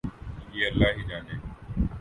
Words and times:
یہ 0.53 0.67
اللہ 0.67 0.97
ہی 0.97 1.03
جانے۔ 1.07 1.35